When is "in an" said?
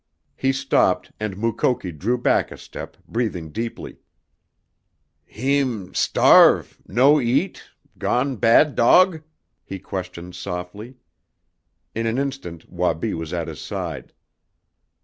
11.93-12.17